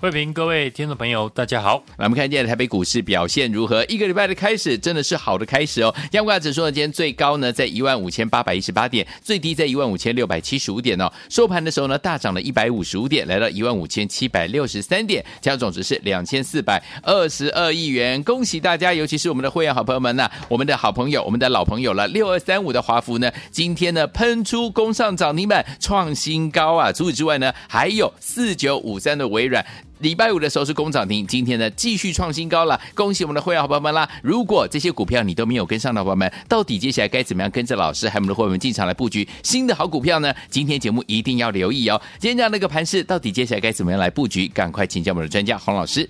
[0.00, 1.76] 慧平，各位听众朋友，大家好。
[1.98, 3.84] 来，我们看今天台北股市表现如何？
[3.84, 5.94] 一个礼拜的开始真的是好的开始哦。
[6.10, 11.12] 加权指数呢，今天最高呢在一万五千八百一十八点，最低在一万五千六百七十五点哦。
[11.28, 18.22] 收盘的时候呢，大涨了一百五十五点，来到一万五千七百六十三点，成交总值是两千四百二十二亿元。
[18.22, 22.08] 恭喜大家，尤其是我们的会员好朋友们呐、我们的好朋友，我们的老朋友了。
[22.08, 26.90] 六二三五的华孚呢，今天呢喷出攻上涨停板，创新高啊！
[26.90, 29.62] 除此之外呢，还有四九五三的微软。
[30.00, 34.08] 礼拜五的时候是工涨停，今天呢继续创新高了，恭喜我们的会员好朋友们啦！
[34.22, 40.34] 如果这些股票你都没有跟上的伙伴们，到底接下来该怎么样跟着老师还有我们的会员们进场来布局新的好股票呢？
[40.48, 42.00] 今天节目一定要留意哦。
[42.18, 44.48] 今天这样的一个盘势，到底接下来该怎么样来布局？
[44.48, 46.08] 赶快请教我们的专家洪老师。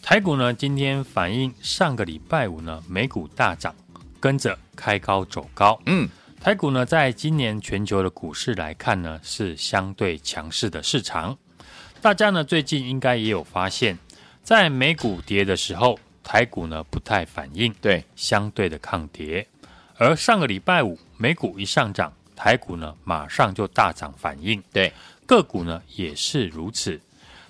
[0.00, 3.74] 台股呢今天反映上个礼拜五呢美股大涨，
[4.20, 5.76] 跟着开高走高。
[5.86, 6.08] 嗯，
[6.40, 11.36] 台股呢在今年全球的股市来看呢是相对强势的市场。
[12.04, 13.98] 大家呢最近应该也有发现，
[14.42, 19.46] 在美股跌的时候，台股呢不太反应，对，相对的抗跌。
[19.96, 24.92] 而上个礼拜五，美股一上涨，台股呢马上就大涨反应，对，
[25.24, 27.00] 个股呢也是如此。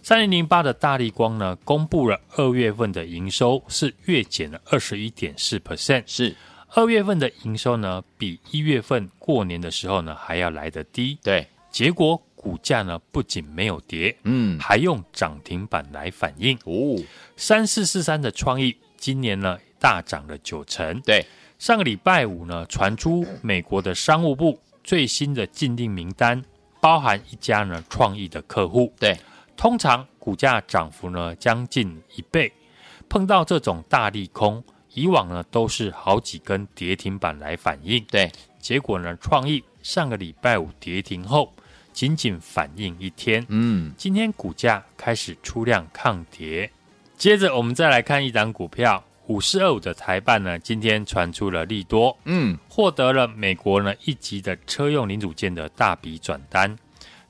[0.05, 6.33] 三零零八的大力光呢，公布了二月份的营收是月减了二十一点四 percent，是
[6.69, 12.23] 二月份的营收呢比一月份过年的时候呢还要来得低，对，结果。
[12.45, 17.03] 股价呢不仅没有跌，嗯，还用涨停板来反映哦。
[17.39, 21.25] 三四四三的创意今年呢大涨了九成，对。
[21.59, 26.45] 上个礼拜五呢传出美国的商务部最新的禁令名单，
[26.83, 29.17] 包含一家呢创意的客户，对。
[29.57, 32.53] 通常股价涨幅呢将近一倍，
[33.09, 34.63] 碰到这种大利空，
[34.93, 38.31] 以往呢都是好几根跌停板来反映，对。
[38.61, 41.51] 结果呢创意上个礼拜五跌停后。
[41.95, 46.69] 仅仅反应一天，嗯，今天股价开始出量抗跌。
[47.17, 56.77] 接着我们再来看一档股票五四二五的台办呢，今天传出了利多，嗯，获得了美国呢一级的车用零组件的大笔转单。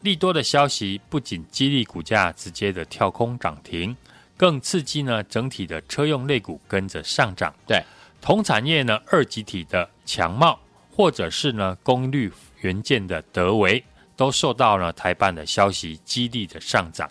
[0.00, 3.94] 利多的消息不仅激励股价直接的跳空涨停，
[4.36, 7.54] 更刺激呢整体的车用类股跟着上涨。
[7.66, 7.82] 对，
[8.20, 10.58] 同产业呢二级体的强茂，
[10.90, 12.32] 或者是呢功率
[12.62, 13.84] 元件的德微。
[14.16, 17.10] 都受到了台办的消息激励的上涨，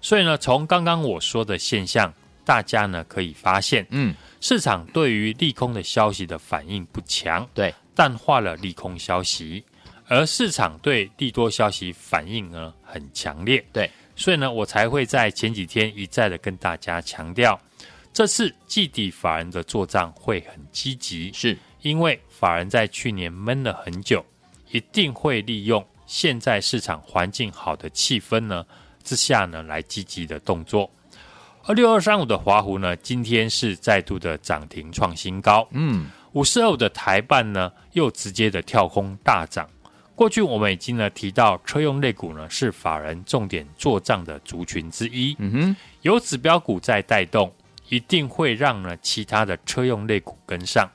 [0.00, 2.12] 所以呢，从刚刚我说的现象，
[2.44, 9.64] 大家呢可以发现，嗯，市场对于利空的消息的反应不强，对，淡化了利空消息，
[10.06, 17.60] 而市场对利多消息反应呢很强烈，对，所以呢，我才会在前几天一再的跟大家强调，
[18.12, 21.56] 这次季底法人的做账会很积极，是。
[21.82, 24.22] 因为法人在去年闷了很久，
[24.70, 25.82] 一定会利用。
[26.10, 28.66] 现在市场环境好的气氛呢
[29.04, 30.90] 之下呢，来积极的动作。
[31.62, 35.68] 而六二三五的华湖呢，今天是再度的涨停创新高。
[35.70, 39.70] 嗯，五四二五的台办呢，又直接的跳空大涨。
[40.16, 45.36] 过去我们已经呢提到，车用类股呢是法人重点做账的族群之一。
[45.38, 47.54] 嗯哼，有指标股在带动，
[47.88, 50.90] 一定会让呢其他的车用类股跟上。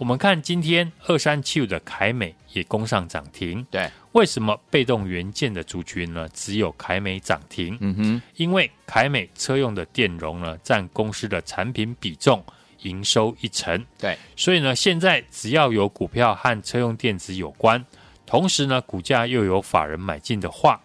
[0.00, 3.62] 我们看今天二三七五的凯美也攻上涨停。
[3.70, 3.86] 对。
[4.12, 6.26] 为什么被动元件的族群呢？
[6.32, 7.76] 只有凯美涨停？
[7.82, 12.42] 嗯哼，因为凯美车用的电容呢，占公司的产品比重
[12.80, 13.84] 营收一成。
[13.98, 17.84] 对，所以呢，现在只要有股票和车用电子有关，
[18.24, 20.80] 同时呢，股价又有法人买进的话，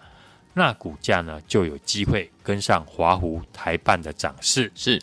[0.54, 4.70] 那股价呢就有机会跟上华湖台办的涨势。
[4.76, 5.02] 是，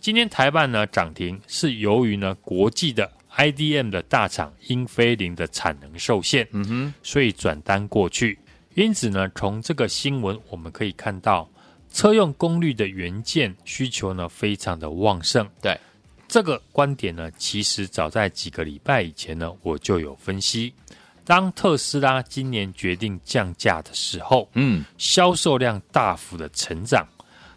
[0.00, 3.08] 今天台办呢涨停，是由于呢国际的。
[3.36, 8.38] IDM 的大厂英飞凌的产能受限，嗯哼，所以转单过去。
[8.74, 11.48] 因此呢，从这个新闻我们可以看到，
[11.92, 15.48] 车用功率的元件需求呢非常的旺盛。
[15.60, 15.78] 对，
[16.28, 20.72] 这个观点呢，其实早在几个礼拜以前呢，我就有分析。
[21.24, 27.06] 当特斯拉今年决定降价的时候，嗯，销售量大幅的成长，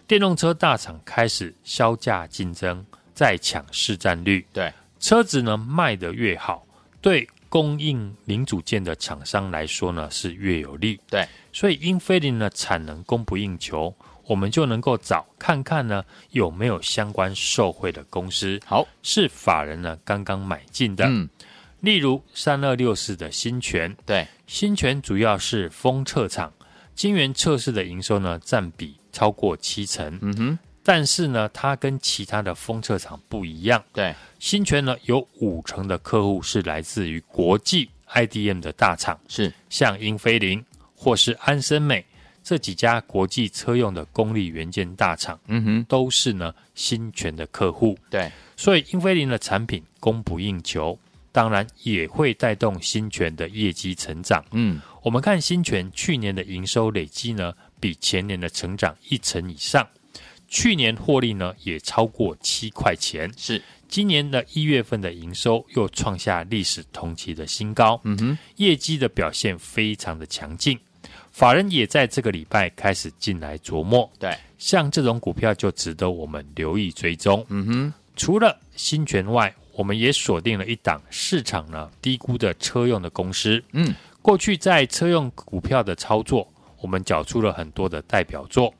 [0.07, 4.45] 电动车大厂开始削价竞争，在抢市占率。
[4.53, 4.71] 对。
[5.05, 6.65] 车子呢卖得越好，
[6.99, 10.99] 对供应零组件的厂商来说呢，是越有利。
[11.07, 18.59] 对，所以英飞凌呢产能供不应求，我们就能够找看看呢有没有相关受惠的公司。
[18.65, 21.05] 好，是法人呢刚刚买进的。
[21.05, 21.29] 嗯，
[21.81, 26.51] 例如三二六四的新泉，对，新泉主要是封测厂，
[26.95, 30.17] 晶圆测试的营收呢占比超过七成。
[30.23, 30.59] 嗯哼。
[30.87, 33.83] 但是呢，它跟其他的封测厂不一样。
[33.91, 40.63] 对，新泉呢有五成的客户是来自于国际 IDM 的大厂，是像英飞凌
[40.95, 42.05] 或是安森美
[42.43, 45.39] 这几家国际车用的功率元件大厂。
[45.47, 47.97] 嗯哼，都是呢新泉的客户。
[48.11, 50.99] 对，所以英飞凌的产品供不应求，
[51.31, 54.45] 当然也会带动新泉的业绩成长。
[54.51, 59.87] 嗯，我们看新泉去年的营收累积呢，比前年的成长一成以上。
[60.55, 63.61] 去年获利呢也超过七块钱，是。
[63.89, 70.79] 今年的一月份的营收又创下历史同期的新高，嗯哼，业绩的表现非常的强劲，
[71.29, 86.49] 法人也在这个礼拜开始进来琢磨，对，像这种股票就值得我们留意追踪，嗯哼，除了新权外，我们也锁定了一档市场呢低估的车用的公司，嗯，过去在车用股票的操作，
[86.79, 88.73] 我们缴出了很多的代表作。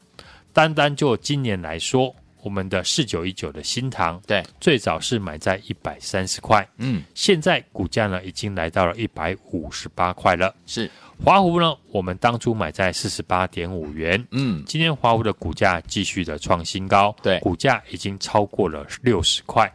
[0.56, 10.56] 单单就今年来说，我们的四九一九的新塘，对，最早是买在一百三十块，嗯，现在股价呢已经来到了一百五十八块了。
[10.66, 10.90] 是
[11.22, 19.70] 华湖呢，我们当初买在四十八点五元，嗯，今天华湖的股价继续的创新高，对，股价已经超过了六十块。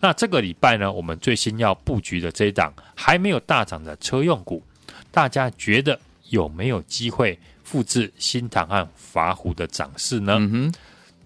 [0.00, 4.60] 那这个礼拜呢，我们最新要布局的这一档还没有大涨的车用股，
[5.12, 5.96] 大家觉得
[6.30, 7.38] 有没有机会？
[7.66, 10.36] 复制新唐和法虎的涨势呢？
[10.38, 10.74] 嗯哼，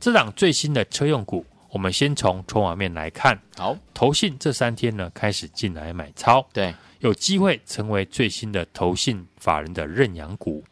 [0.01, 3.39] 这档最新的车用股，我们先从筹码面来看。
[3.59, 10.65] 好，投信这三天呢开始进来买超，对，有机会成为最新的投信法人的认养股，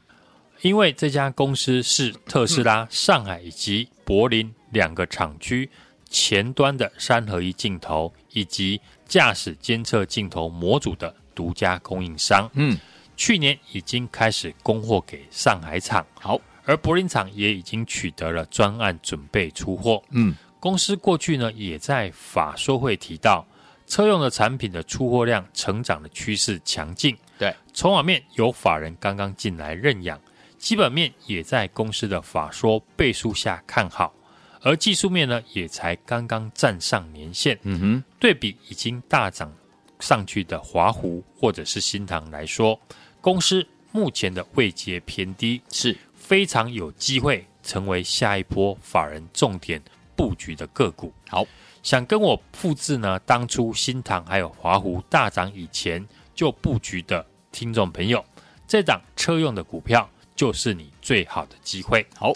[0.63, 5.69] 因为这家公司是特斯拉上海以及柏林两个厂区
[6.09, 12.51] 前端的三合一镜头以及驾驶监测镜头模组的独家供应商。
[12.55, 12.75] 嗯。
[13.19, 20.01] 去年已经开始供货给上海厂，好，而柏林厂也已经取得了专案，准备出货。
[20.11, 23.45] 嗯，公司过去呢也在法说会提到，
[23.89, 27.15] 车用的产品的出货量成长的趋势强劲。
[27.37, 30.19] 对，筹码面有法人刚刚进来认养，
[30.57, 34.15] 基本面也在公司的法说背书下看好，
[34.63, 37.59] 而技术面呢也才刚刚站上年线。
[37.63, 39.53] 嗯哼，对比已经大涨
[39.99, 42.79] 上去的华湖或者是新塘来说。
[43.21, 49.83] 公司目前的位阶偏低，是非常有机会成为下一波法人重点
[50.15, 51.13] 布局的个股。
[51.29, 51.47] 好，
[51.83, 53.19] 想跟我复制呢？
[53.21, 58.25] 当初新塘还有华湖大涨以前就布局的听众朋友，
[58.67, 62.07] 这档车用的股票就是你最好的机会。
[62.15, 62.33] 好，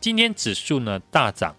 [0.00, 1.56] 今天指数呢大涨，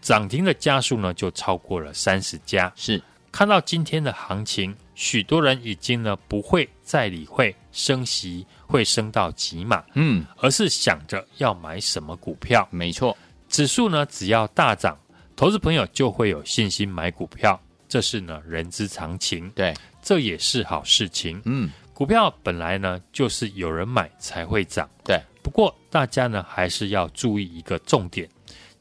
[0.00, 2.72] 涨停的家数呢就超过了三十家。
[2.74, 3.00] 是
[3.32, 4.76] 看到今天的行情。
[4.94, 12.68] 许多人已经呢不会再理会升息会升到几码，嗯，而是想着要买什么股票。
[12.70, 13.16] 没错，
[13.48, 14.96] 指数呢只要大涨，
[15.34, 17.58] 投资朋友就会有信心买股票，
[17.88, 19.48] 这是呢人之常情。
[19.56, 21.40] 对，这也是好事情。
[21.46, 24.88] 嗯，股票本来呢就是有人买才会涨。
[25.02, 28.28] 对，不过大家呢还是要注意一个重点，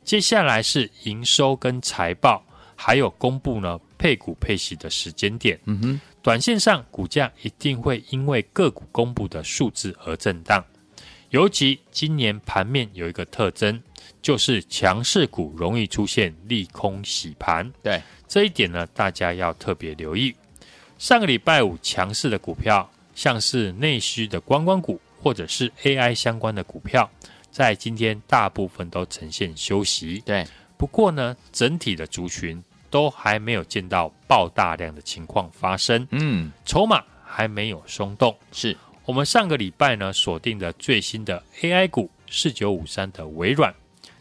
[0.03, 2.43] 接下来是营收跟财报。
[2.83, 10.65] 还有公布呢配股配息的时间点，嗯哼，短线上股价一定会因为个股公布的数字而震荡。
[11.29, 13.79] 尤其今年盘面有一个特征，
[14.19, 17.71] 就是强势股容易出现利空洗盘。
[17.83, 20.33] 对这一点呢，大家要特别留意。
[20.97, 27.07] 上个礼拜五强势的股票，像是内需的观光股或者是 AI 相关的股票，
[27.51, 30.21] 在今天大部分都呈现休息。
[30.25, 30.43] 对，
[30.77, 32.61] 不过呢，整体的族群。
[32.91, 38.37] 都还没有见到爆大量的情况发生，嗯，筹码还没有松动。
[38.51, 43.73] 是我们上个礼拜呢锁定的最新的 AI 股四九五三的微软，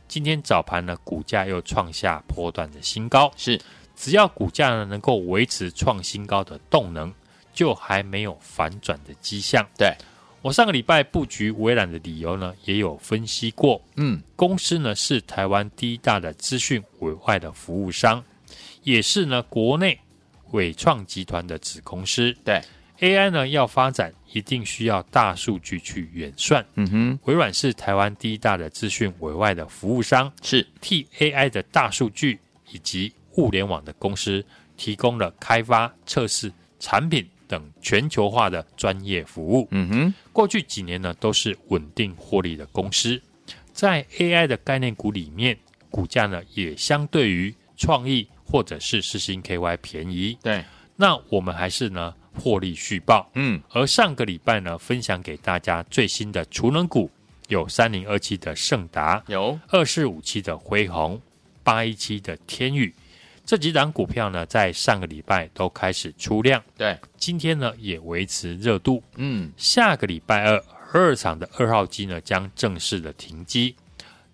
[0.08, 3.30] 今天早盘呢股价又创下波段的新高。
[3.36, 3.60] 是，
[3.96, 7.12] 只要股价呢能够维持创新高的动能，
[7.52, 9.66] 就还没有反转的迹象。
[9.76, 9.92] 对，
[10.42, 18.22] 我上个礼拜布局微软的理由呢也有分析过，嗯，公司呢是台湾第一大的资讯委外的服务商。
[18.82, 19.98] 也是呢，国内
[20.52, 22.36] 伟创集团的子公司。
[22.44, 22.60] 对
[22.98, 26.64] AI 呢，要发展一定需要大数据去演算。
[26.74, 32.38] 嗯哼，微软是台湾第一大的资讯委外的服务商，是替 AI 的大数据
[32.70, 34.44] 以及物联网的公司
[34.76, 39.66] 提供了开发、测试产品等全球化的专业服务。
[39.70, 43.20] 嗯哼，过去几年呢，都是稳定获利的公司。
[43.72, 45.56] 在 AI 的概念股里面，
[45.88, 50.36] 股价呢也相对于创意或者是四星 KY 便宜。
[50.42, 50.64] 对，
[50.96, 53.30] 那我们还是呢获利续报。
[53.34, 57.10] 嗯，而上个礼拜呢，分享给大家最新的储能股
[57.48, 61.20] 有三零二七的盛达，有二四五七的辉宏，
[61.62, 62.94] 八一七的天宇。
[63.46, 69.02] 这几档股票呢，在上个礼拜都开始出量，对，今天呢也维持热度。
[69.16, 73.74] 嗯，下个礼拜二，二厂的二号机呢将正式的停机，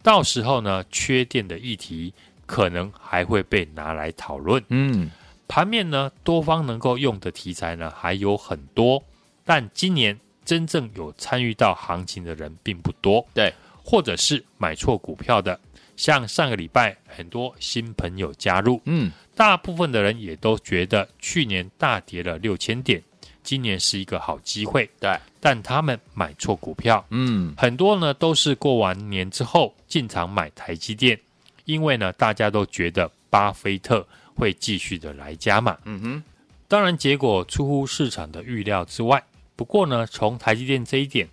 [0.03, 2.13] 到时候呢缺电的议题
[2.47, 4.63] 可能还会被拿来讨论。
[4.69, 5.11] 嗯，
[5.47, 9.03] 盘面呢多方能够用的题材呢还有很多，
[9.45, 13.27] 但今年真正有参与到行情的人并不多。
[13.35, 13.53] 对，
[13.85, 15.59] 或者是买错股票的。
[15.97, 23.03] 像上个礼拜很多新朋友加入，嗯，大部分的人也都觉得去年大跌了六千点，
[23.43, 31.19] 今年是一个好机会，对，但他们买错股票，嗯，很多呢都是过完年之后进场买台积电，
[31.67, 36.23] 因为呢大家都觉得巴菲特会继续的来加码，嗯哼，
[36.67, 39.23] 当然结果出乎市场的预料之外，
[39.55, 41.29] 不过呢从台积电这一点。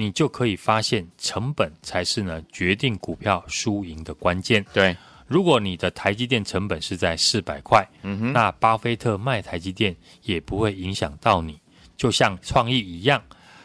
[0.00, 4.64] 你就可以发现，成本才是呢决定股票输赢的关键。
[4.72, 11.58] 对，如果你的台积电成本是在四百块，嗯哼，那巴菲特卖台积电也不会影响到你。
[11.96, 13.20] 就像创意一样，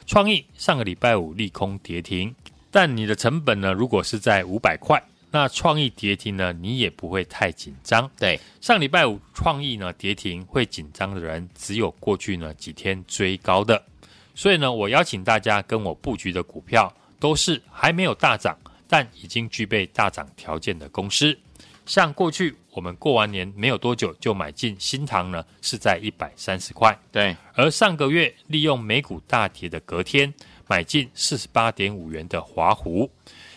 [0.08, 2.34] 创意上个礼拜五利空跌停，
[2.72, 5.00] 但你的成本呢，如果是在五百块，
[5.34, 8.08] 那创意跌停呢，你也不会太紧张。
[8.20, 13.84] 对，上礼拜五创意呢跌停，会紧张的人只有过去呢几天追高的。
[14.36, 18.56] 所以呢，我邀请大家跟我布局的股票都是还没有大涨，
[18.88, 21.36] 但已经具备大涨条件的公司。
[21.88, 26.96] 像过去我们过完年没有多久就买进新塘呢，是在一百三十块。
[27.12, 30.32] 对，而上个月利用美股大跌的隔天
[30.68, 33.10] 买进四十八点五元的华湖，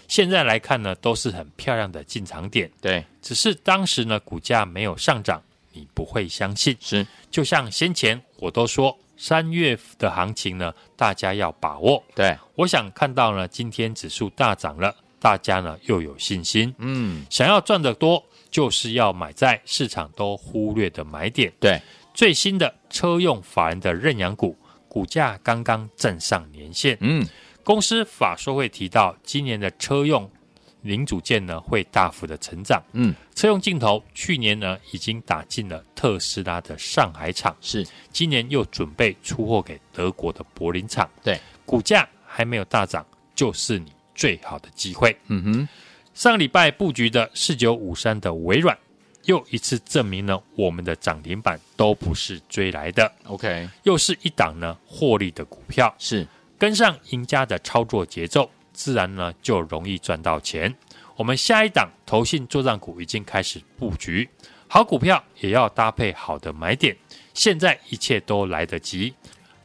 [0.09, 2.71] 现在来看呢，都是很漂亮的进场点。
[2.81, 6.77] 对，只是当时呢股价没有上涨，你不会相信。
[6.81, 8.97] 是，就像先前我都说。
[9.19, 12.05] 三月的行情呢，大家要把握。
[12.15, 16.75] 对，我想看到呢，今天指数大涨了，大家呢又有信心。
[16.77, 21.51] 嗯，想要赚得多，就是要买在市场都忽略的买点。
[21.59, 21.81] 对，
[22.13, 24.55] 最新的车用法人的认养股，
[24.87, 26.99] 股价刚刚站上年线。
[27.01, 27.27] 嗯，
[27.67, 30.31] 公司法说会提到，今年的车用。
[30.83, 43.05] 零组件呢会大幅的成长，嗯，车用镜头去年呢已经打进了特斯拉的上海厂，是，今年又准备出货给德国的柏林厂，对，股价还没有大涨，
[43.35, 45.17] 就是你最好的机会。
[45.27, 45.69] 嗯哼，
[46.15, 48.79] 上礼拜布局的四九五三的微软，
[49.25, 56.25] 又一次证明了我们的涨停板都不是追来的，OK，又是一档呢获利的股票，是
[56.59, 58.51] 跟上赢家的操作节奏。
[58.73, 60.77] 自然呢就容易赚到钱。
[61.17, 64.29] 我们下一档投信作帐股已经开始布局，
[64.69, 66.95] 好股票也要搭配好的买点。
[67.33, 69.15] 现在一切都来得及，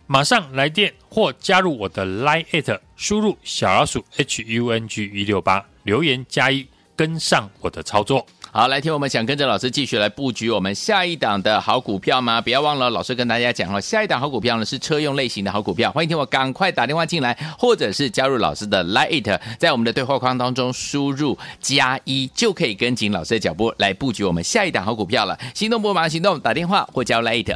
[0.08, 8.26] 马上来电或加入我的 Line at 输入小老鼠 H U N G 一六八，留言加一，跟上我的操作。
[8.54, 12.42] 好，来听我们想跟着老师继续来布局我们下一档的好股票吗？
[12.42, 15.90] 不要忘了，老师跟大家讲了，下一档好股票呢是车用类型的好股票。
[15.90, 25.40] 欢迎听我赶快打电话进来，或者是加入老师的 Lite，在我们的对话框当中输入加一，就可以跟紧老师的脚步来布局我们下一档好股票了。
[25.54, 27.56] 行动不马上行动，打电话或加入 Lite。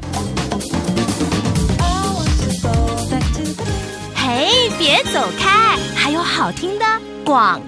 [4.16, 6.86] 嘿，别走开，还有好听的
[7.26, 7.62] 广。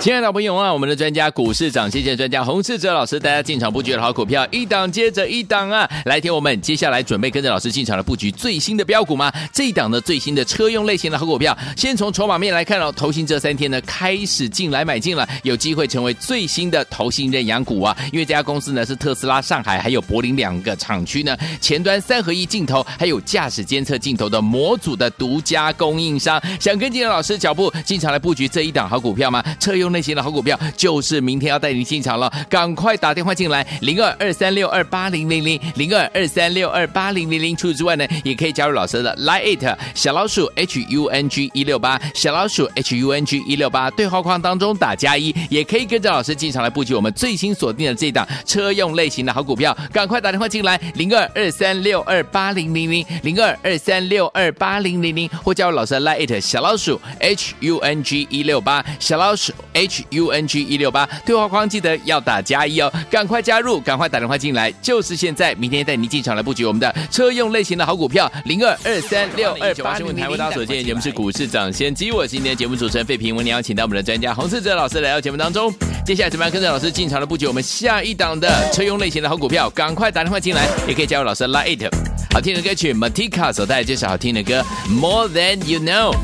[0.00, 5.86] 亲爱的朋友啊，我们的专家股市长，谢谢专家洪世哲老师，大家进场布局的好股票，一档接着一档啊！
[6.06, 9.30] 来听我们接下来准备跟着老师进场的布局最新的标股吗？
[9.52, 17.94] 这一档的最新的车用类型的好股票，先从筹码面来看哦，投信这三天呢开始进来买进了，有机会成为最新的投信认养股啊！
[18.10, 29.44] 因为这家公司呢是特斯拉上海还有柏林两个厂区呢前端三合一镜头还有驾驶监测镜头的模组的独家供应商，想跟紧老师脚步进场来布局这一档好股票吗？
[29.70, 37.56] 车用类型的好股票就是明天要带您进场了，赶快打电话进来，零二二三六二八零零零零二二三六二八零零零。
[37.56, 43.88] 除此之外呢，也可以加入老师的 Line 小老鼠 H U N G 一六八小老鼠 H U N G 一六八。
[43.90, 65.54] 对话框当中打加一，也可以跟着老师进场来布局我们最新锁定的这档车用类型的好股票，赶快打电话进来，零二二三六二八零零零零二二三六二八零零零，或加入老师的 Line 小老鼠 H U N G 一六八小老鼠 H U N G 一六八，对话框记得要打加一哦，赶快加入，赶快打电话进来，就是现在！
[65.56, 75.72] 明天带您进场来布局我们的车用类型的好股票，零二二三六二八新闻台为大家所见，节目是股市涨先机，我是今天的节目主持人费平，我们邀请到我们的专家洪世哲老师来到节目当中，
[76.04, 79.68] 接下来怎么样跟着老师进场来布局我们下一档的车用类型的好股票？
[79.70, 81.88] 赶快打电话进来，也可以加入老师的 Line，
[82.32, 86.14] 好听的歌曲 Matika 所带来这首好听的歌 More Than You Know，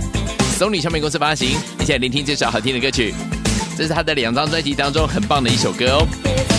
[0.56, 3.14] 松尼唱片公司发行，一起来聆听这首好听的歌曲。
[3.76, 6.55] 这是他的两张专辑当中很棒的一首歌哦。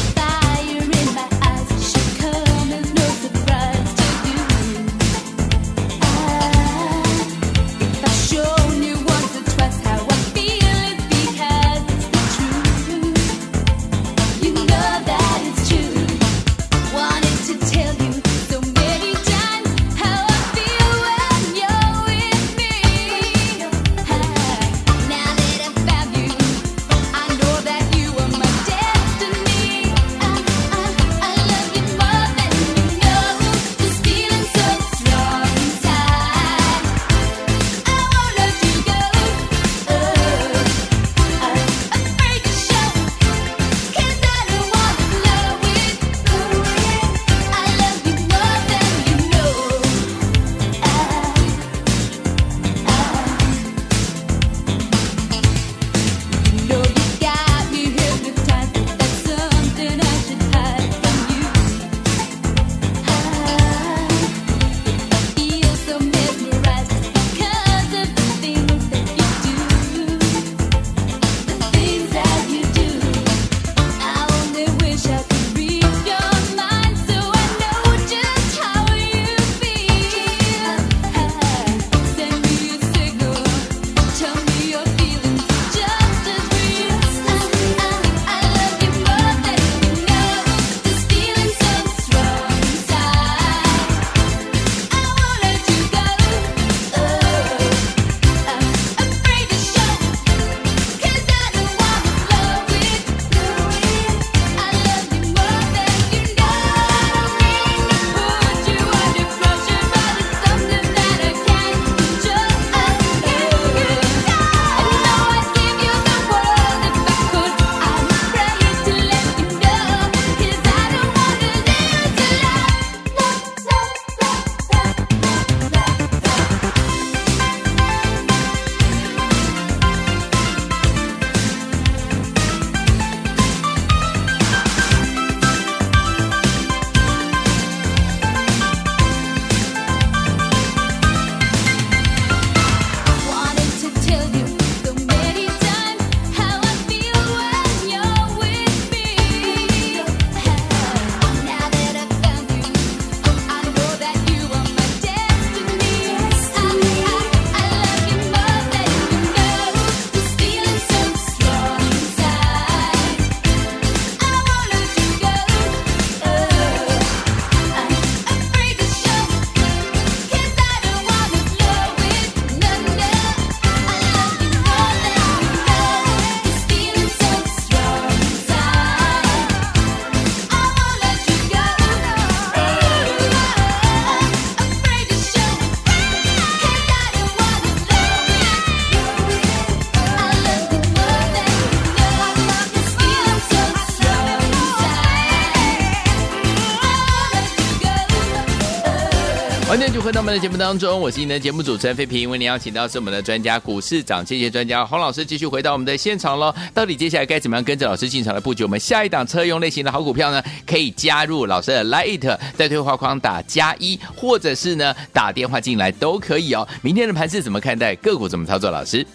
[199.68, 206.56] 欢迎就回到我们的节目当中，我是您的节目主持人费平，为您邀请到是我们的专家股市涨跌幅专家洪老师，继续回到我们的现场喽。
[206.74, 210.42] 到底接下来该怎么样跟着老师进场来布局我们下一档车用类型的好股票呢？
[210.66, 216.66] 可以加入老师的 Light，在对话框打加一，或者是呢打电话进来都可以哦。
[216.82, 217.94] 明天的盘是怎么看待？
[217.96, 218.72] 个股怎么操作？
[218.72, 219.06] 老师，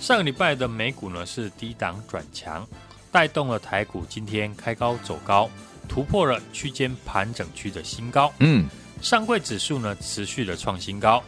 [0.00, 2.66] 上个礼拜的美股呢是低档转强，
[3.10, 5.50] 带动了台股今天开高走高，
[5.86, 8.32] 突破了区间盘整区的新高。
[8.38, 8.66] 嗯。
[9.02, 11.22] 上柜指数呢持续的创新高，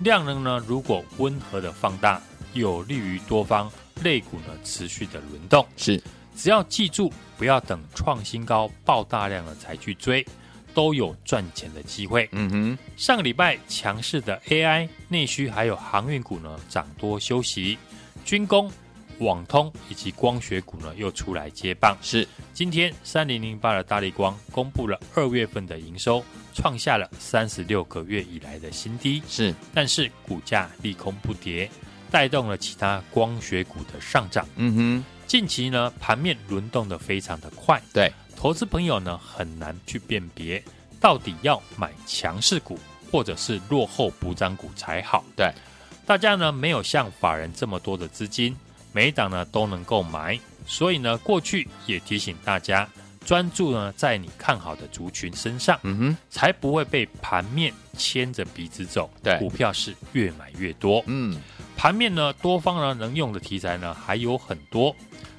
[0.00, 2.20] 量能呢如果温和的放大，
[2.54, 3.70] 有利于多方
[4.02, 5.64] 类股呢持续的轮动。
[5.76, 6.02] 是，
[6.34, 10.24] 只要记住不要等创新高爆大量了才去追，
[10.72, 12.26] 都有赚钱的机会。
[12.32, 17.76] 嗯哼，上个礼拜强势的 AI、内需还有航运股呢涨多休息，
[18.24, 18.72] 军工、
[19.18, 21.94] 网通以及光学股呢又出来接棒。
[22.00, 26.24] 是，今天三零零八的大力光公布了二月份的营收。
[26.58, 31.70] 创下了三十六个月以来的新低，是，但是股价利空不跌，
[32.10, 34.44] 带动了其他光学股的上涨。
[34.56, 40.60] 嗯哼，近期呢，盘面轮动的非常的快，对，投资朋友呢很难去辨别
[41.00, 42.76] 到底要买强势股
[43.08, 45.24] 或者是落后补涨股才好。
[45.36, 45.52] 对，
[46.04, 48.56] 大家呢没有像法人这么多的资金，
[48.92, 52.88] 每一档呢都能够买，所以呢过去也提醒大家，
[53.28, 59.10] 专注呢在你看好的族群身上，嗯哼，才不会被盘面牵着鼻子走。
[59.22, 61.04] 对，股票是越买越多。
[61.04, 61.38] 嗯，
[61.76, 64.96] 盘面呢多方呢能用的题材呢还有很多。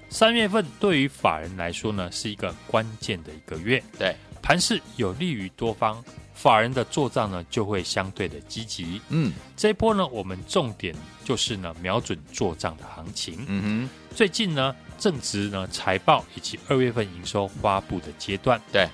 [0.07, 3.83] 三月份对于法人来说呢，是一个关键的一个月。
[3.97, 6.03] 对，盘势有利于多方，
[6.35, 9.01] 法人的做账呢就会相对的积极。
[9.09, 13.43] 嗯，这一波呢，我们重点就是呢瞄准做账的行情。
[13.47, 18.61] 嗯哼，最近呢正值呢财报以及二月份营收发布的阶段。
[18.71, 18.87] 对，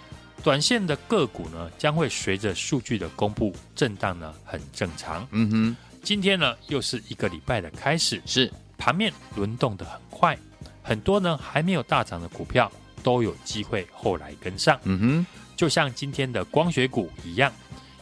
[0.43, 5.27] 短线的个股呢将会随着数据的公布震荡呢很正常。
[5.31, 10.37] 嗯哼，今天呢又是一个礼拜的开始，是盘面轮动的很快。
[10.83, 17.51] 很多呢还没有大涨的股票都有机会后来跟上，嗯哼，就像今天的光学股一样，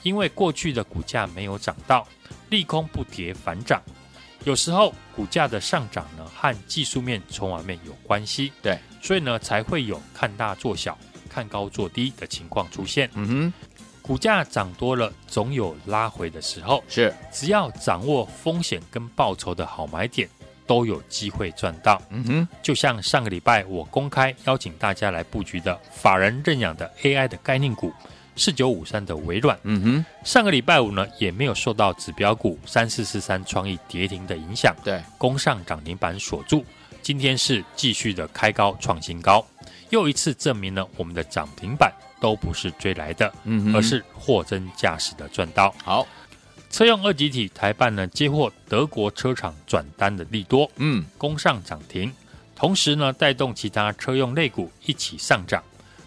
[0.01, 2.05] 因为过去的股价没有涨到，
[2.49, 3.81] 利空不跌反涨，
[4.43, 10.97] 有时候股价的上涨呢和技术面、筹码面有关系，对，所以呢才会有看大做小、
[11.29, 13.09] 看高做低的情况出现。
[13.13, 13.53] 嗯哼，
[14.01, 20.29] 股价涨多了，总有拉回的时候，是，只要掌握风险跟报酬的好买点。
[20.65, 27.91] 都有机会赚到，嗯哼，就像上个礼拜我公开邀请大家来布局的法人认养的 AI 的概念股
[28.35, 36.65] 四九五三的微软，嗯哼，上个礼拜五呢也没有受到指标股三四四三创意跌停的影响，对，攻上涨停板锁住，
[37.01, 39.45] 今天是继续的开高创新高，
[39.89, 46.07] 又一次证明了我们的涨停板都不是追来的，嗯哼，而是货真价实的赚到，好。
[46.71, 52.11] 车用二级体台办呢，接获德国车厂转单的利多，嗯，攻上涨停，
[52.55, 55.63] 同时呢带动其他车用类股一起上涨。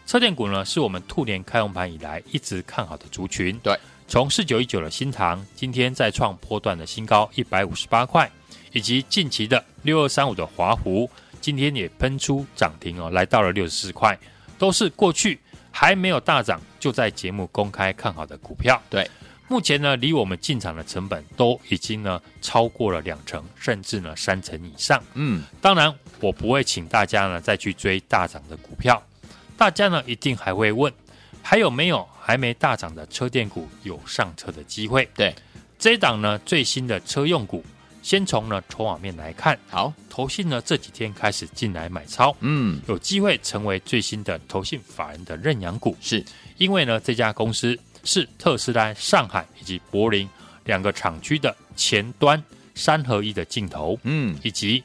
[0.06, 8.30] 车电股呢是我们兔年开红盘以来一直看好的族群，对，从四九一九的新塘今天再创波段的新高一百五十八块，
[8.72, 14.16] 以及近期的六二三五的华湖今天也喷出涨停哦，来到了六十四块，
[14.56, 15.40] 都是过去
[15.72, 19.10] 还没有大涨就在节目公开看好的股票，对。
[19.48, 25.00] 目前呢，离我们进场的成本都已经呢超过了两成，甚至呢三成以上。
[25.14, 29.00] 嗯，当然我不会请大家呢再去追大涨的股票，
[29.56, 30.92] 大家呢一定还会问，
[31.42, 35.08] 还有没有还没大涨的车电股有上车的机会？
[35.14, 35.34] 对，
[35.78, 37.64] 这一档呢最新的车用股，
[38.02, 46.24] 先从呢筹码面来看，好，投信呢这几天开始进来买超，嗯，有机会成为最新的投信法人的认养股，是。
[46.58, 47.78] 因为呢这家公司。
[48.08, 50.28] 是特斯拉上海以及柏林
[50.64, 52.40] 两个厂区的前端
[52.76, 54.80] 三合一的镜头，嗯，以及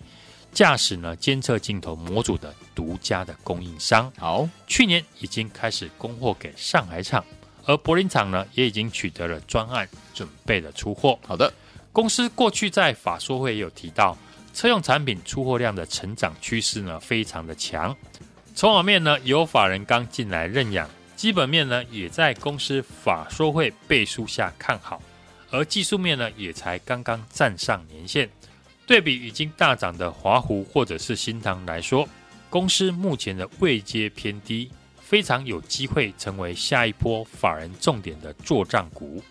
[0.54, 4.12] 驾驶呢监测镜头模组的独家的供应商。
[4.18, 7.24] 好，去年已经开始供货给上海厂，
[7.66, 11.18] 而柏林厂呢也已经取得了专案，准备了出货。
[11.26, 11.52] 好的，
[11.92, 14.18] 公司过去在法说会也有提到，
[14.54, 17.96] 车用产品出货量的成长趋势呢非常的强。
[18.56, 20.90] 筹码面呢有法人刚进来认养。
[21.16, 25.00] 基本面呢，也在公司法说会背书下看好，
[25.52, 28.28] 而技术面呢，也才刚刚站上年线。
[28.86, 32.08] 对比已经大涨的华湖或者是新塘来说，
[32.50, 39.24] 公司目前的位阶偏低，非常有机会成为下一波法人重点的作帐股。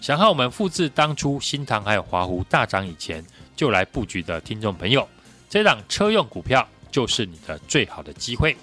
[0.00, 3.24] 想和我们复制当初新塘还有华湖大涨以前
[3.56, 5.08] 就来布局的听众朋友，
[5.50, 8.56] 这档车用股票就是你的最好的机会。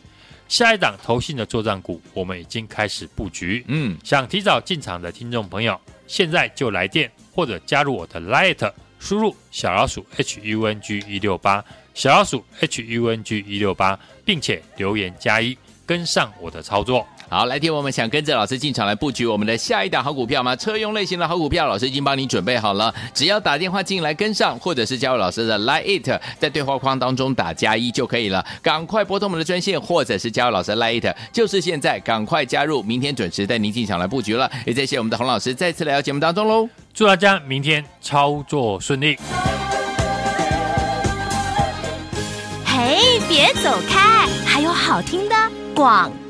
[0.47, 3.65] 下一档投信的作战股，我们已经开始布局。
[3.67, 5.77] 嗯，想提早进场的听众朋友，
[6.08, 8.71] 现在就来电或者加入我的 Light，
[9.06, 11.63] 输入小老鼠 H U N G 一六八，
[11.94, 17.08] 小老鼠 H U N G 一六八，并且留言加一，跟上我的操作。
[17.27, 20.55] 好，来听我们想跟着老师进场来布局我们的下一档好股票吗？
[20.55, 28.45] 车用类型的好股票，老师已经帮你准备好了，只要打电话进来跟上，或者是加入老师的 Line It，在对话框当中打加一就可以了。
[28.61, 34.49] 赶快拨通我们的专线，或者是加入老师的 Line It，就是现在，赶快加入，明天准时带您进场来布局了。
[34.65, 39.17] 也谢谢我们的洪老师再次来到节目当中喽，祝大家明天操作顺利。
[42.65, 45.35] 嘿，别走开，还有好听的
[45.73, 46.24] 广告。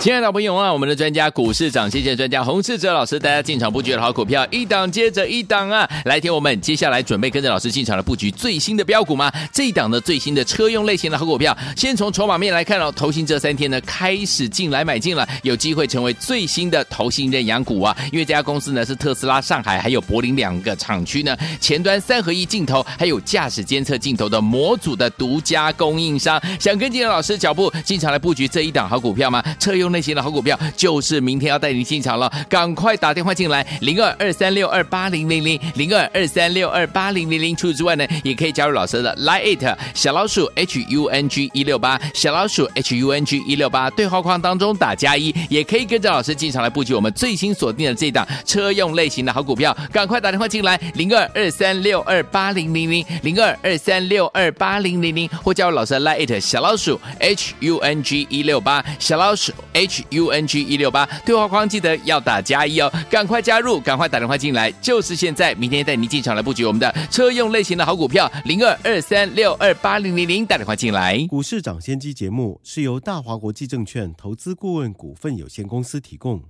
[0.00, 5.88] 亲爱的朋友啊，我们的专家股市涨谢谢专家洪世哲老师，大家进场布局的好股票，一档接着一档啊！
[6.04, 9.30] 来听我们接下来准备跟着老师进场的布局最新的标股吗？
[9.52, 17.96] 这一档的最新的车用类型的好股票，先从筹码面来看哦，投信这三天呢开始进来买进了，有机会成为最新的投信认养股啊！
[18.12, 29.42] 因为这家公司呢是特斯拉上海还有柏林两个厂区呢前端三合一镜头还有驾驶监测镜头的模组的独家供应商，想跟紧老师脚步进场来布局这一档好股票吗？
[29.58, 29.88] 车用。
[29.88, 37.56] 类型的好股票就是明天要带你进场了，赶快打电话进来，零二二三六二八零零零零二二三六二八零零零。
[37.56, 56.40] 除此之外呢，也可以加入老师的 Line it 小老鼠 H U N G 一六八小老鼠 H U N G 一六八对话框当中打加一，也可以跟着老师进场来布局我们最新锁定的这档车用类型的好股票，赶快打电话进来，零二二三六二八零零零零二二三六二八零零零，或加入老师的 Line it
[56.40, 59.52] 小老鼠 H U N G 一六八小老鼠。
[59.72, 65.54] H U N G 一六八对话框记得要打加一哦，赶快加入，赶快打电话进来，就是现在！
[65.54, 71.26] 明天带您进场来布局我们的车用类型的好股票，零二二三六二八零零零，打电话进来。
[71.28, 76.42] 股市涨先机节目是由大华国际证券投资顾问股份有限公司提供，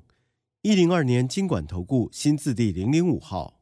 [0.62, 3.54] 一零二年金管投顾新字第零零五号。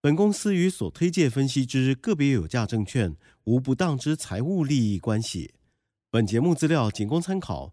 [0.00, 5.54] 本公司与所推介分析之个别有价证券无不当之财务利益关系。
[6.10, 7.72] 本节目资料仅供参考。